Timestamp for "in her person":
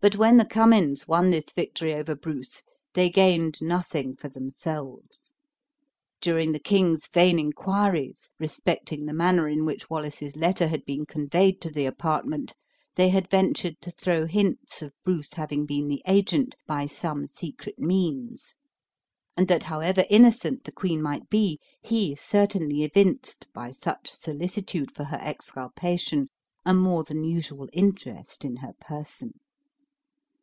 28.44-29.40